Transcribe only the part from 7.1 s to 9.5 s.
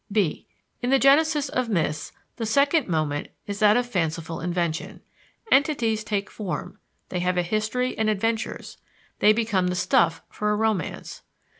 have a history and adventures: they